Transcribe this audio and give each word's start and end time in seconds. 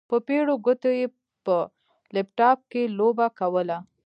په 0.09 0.15
پېړو 0.27 0.53
ګوتو 0.65 0.89
يې 0.99 1.07
په 1.45 1.55
لپټاپ 2.15 2.59
کې 2.71 2.83
لوبه 2.97 3.27
کوله. 3.39 3.77